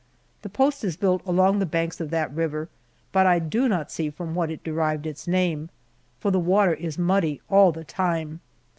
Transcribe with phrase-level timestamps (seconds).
[0.41, 2.69] The post is built along the banks of that river
[3.11, 5.69] but I do not see from what it derived its name,
[6.19, 8.39] for the water is muddy all the time.